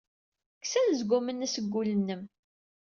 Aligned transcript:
Kkes 0.59 0.73
anezgum-nnes 0.79 1.51
seg 1.55 1.65
wul-nnem! 1.71 2.21